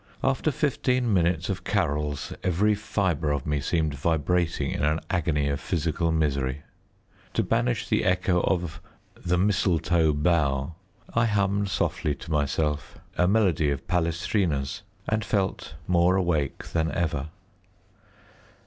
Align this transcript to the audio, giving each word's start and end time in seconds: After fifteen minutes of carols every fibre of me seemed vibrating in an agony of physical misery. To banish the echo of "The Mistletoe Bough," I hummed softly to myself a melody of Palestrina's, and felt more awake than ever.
After 0.23 0.49
fifteen 0.49 1.13
minutes 1.13 1.47
of 1.47 1.63
carols 1.63 2.33
every 2.41 2.73
fibre 2.73 3.29
of 3.31 3.45
me 3.45 3.59
seemed 3.61 3.93
vibrating 3.93 4.71
in 4.71 4.83
an 4.83 4.99
agony 5.11 5.47
of 5.47 5.59
physical 5.59 6.11
misery. 6.11 6.63
To 7.35 7.43
banish 7.43 7.87
the 7.87 8.03
echo 8.03 8.39
of 8.41 8.81
"The 9.13 9.37
Mistletoe 9.37 10.11
Bough," 10.13 10.73
I 11.13 11.27
hummed 11.27 11.69
softly 11.69 12.15
to 12.15 12.31
myself 12.31 12.97
a 13.15 13.27
melody 13.27 13.69
of 13.69 13.87
Palestrina's, 13.87 14.81
and 15.07 15.23
felt 15.23 15.75
more 15.87 16.15
awake 16.15 16.69
than 16.69 16.89
ever. 16.89 17.29